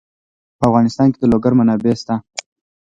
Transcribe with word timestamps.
په 0.57 0.63
افغانستان 0.69 1.07
کې 1.11 1.19
د 1.21 1.25
لوگر 1.33 1.51
منابع 1.59 1.93
شته. 2.01 2.15